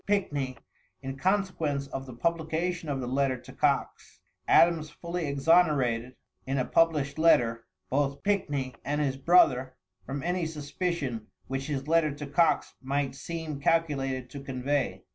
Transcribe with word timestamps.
Pickney 0.07 0.57
in 1.03 1.15
consequence 1.15 1.85
of 1.85 2.07
the 2.07 2.13
publication 2.15 2.89
of 2.89 2.99
the 2.99 3.07
letter 3.07 3.37
to 3.37 3.53
Coxe, 3.53 4.19
Adams 4.47 4.89
fully 4.89 5.27
exonerated, 5.27 6.15
in 6.47 6.57
a 6.57 6.65
published 6.65 7.19
letter, 7.19 7.67
both 7.91 8.23
Pickney 8.23 8.73
and 8.83 8.99
his 8.99 9.15
brother 9.17 9.75
from 10.03 10.23
any 10.23 10.47
suspicion 10.47 11.27
which 11.45 11.67
his 11.67 11.87
letter 11.87 12.11
to 12.11 12.25
Coxe 12.25 12.73
might 12.81 13.13
seem 13.13 13.59
calculated 13.61 14.27
to 14.31 14.39
convey. 14.39 15.03